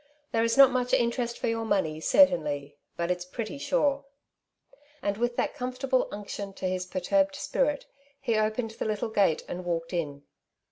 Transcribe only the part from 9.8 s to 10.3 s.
in.